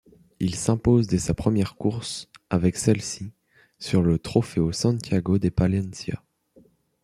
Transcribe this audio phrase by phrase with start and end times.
[0.39, 3.33] Il s'impose dès sa première course avec celle-ci,
[3.77, 6.23] sur le Trofeo Santiago de Palencia.